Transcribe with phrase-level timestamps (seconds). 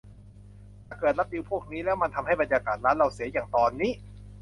[0.87, 3.91] ถ้าเกิดรับดีลพวกนี้แล้วมันทำให้บรรยากาศร้านเราเสีย อย่างตอนนี้